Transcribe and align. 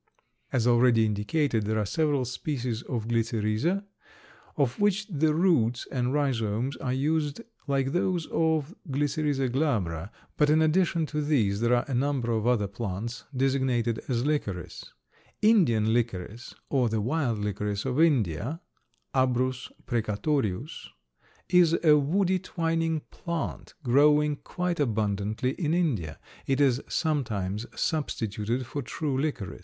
As 0.51 0.65
already 0.65 1.05
indicated 1.05 1.65
there 1.65 1.77
are 1.77 1.85
several 1.85 2.25
species 2.25 2.81
of 2.81 3.07
Glycyrrhiza 3.07 3.85
of 4.57 4.79
which 4.79 5.05
the 5.05 5.31
roots 5.35 5.87
and 5.91 6.11
rhizomes 6.11 6.75
are 6.77 6.91
used 6.91 7.41
like 7.67 7.91
those 7.91 8.25
of 8.31 8.73
G. 8.89 8.99
glabra, 8.99 10.09
but, 10.37 10.49
in 10.49 10.59
addition 10.63 11.05
to 11.05 11.21
these 11.21 11.59
there 11.61 11.75
are 11.75 11.85
a 11.87 11.93
number 11.93 12.31
of 12.31 12.47
other 12.47 12.65
plants 12.67 13.25
designated 13.37 13.99
as 14.07 14.25
licorice. 14.25 14.85
Indian 15.43 15.93
licorice 15.93 16.55
or 16.71 16.89
the 16.89 16.99
wild 16.99 17.37
licorice 17.37 17.85
of 17.85 18.01
India 18.01 18.59
(Abrus 19.13 19.71
precatorius), 19.85 20.87
is 21.47 21.77
a 21.83 21.95
woody 21.95 22.39
twining 22.39 23.01
plant 23.11 23.75
growing 23.83 24.37
quite 24.37 24.79
abundantly 24.79 25.51
in 25.51 25.75
India; 25.75 26.17
it 26.47 26.59
is 26.59 26.81
sometimes 26.87 27.67
substituted 27.79 28.65
for 28.65 28.81
true 28.81 29.15
licorice. 29.15 29.59